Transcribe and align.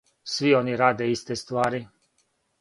Сви 0.31 0.53
они 0.59 0.73
раде 0.81 1.05
исте 1.13 1.35
ствари. 1.41 1.81